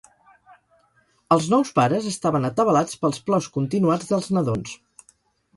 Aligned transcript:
Els 1.35 1.49
nous 1.51 1.73
pares 1.79 2.09
estaven 2.13 2.49
atabalats 2.51 2.97
pels 3.05 3.21
plors 3.29 3.51
continuats 3.59 4.13
dels 4.15 4.31
nadons. 4.39 4.77